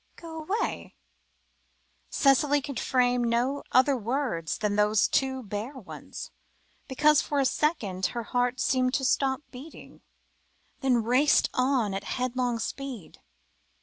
[0.15, 0.95] "Go away?"
[2.09, 6.31] Cicely could frame no other words than those two bare ones,
[6.87, 10.01] because for a second her heart seemed to stop beating,
[10.79, 13.19] then raced on again at headlong speed.